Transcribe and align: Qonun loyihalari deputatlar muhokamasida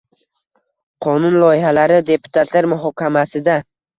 Qonun 1.07 1.35
loyihalari 1.43 2.01
deputatlar 2.09 2.69
muhokamasida 2.75 3.59